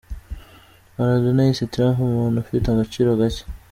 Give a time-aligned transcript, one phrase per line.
[0.95, 3.43] Maradona yise Trump umuntu ufite agaciro gake.